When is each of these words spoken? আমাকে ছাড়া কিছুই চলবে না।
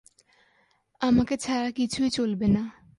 আমাকে 1.01 1.35
ছাড়া 1.37 1.71
কিছুই 1.71 2.09
চলবে 2.09 2.47
না। 2.47 2.63